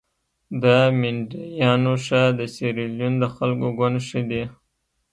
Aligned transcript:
د 0.61 0.63
مینډیانو 0.99 1.93
ښه 2.05 2.21
د 2.39 2.41
سیریلیون 2.55 3.13
د 3.19 3.25
خلکو 3.35 3.67
ګوند 3.79 3.97
ښه 4.07 4.21
دي. 4.29 4.43